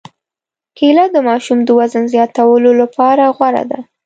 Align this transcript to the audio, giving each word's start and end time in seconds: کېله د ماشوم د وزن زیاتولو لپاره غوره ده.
کېله 0.77 1.05
د 1.11 1.17
ماشوم 1.27 1.59
د 1.63 1.69
وزن 1.79 2.03
زیاتولو 2.13 2.71
لپاره 2.81 3.23
غوره 3.37 3.63
ده. 3.71 3.79